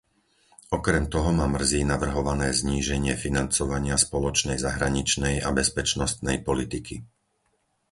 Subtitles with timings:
[0.77, 6.95] Okrem toho ma mrzí navrhované zníženie financovania spoločnej zahraničnej a bezpečnostnej politiky.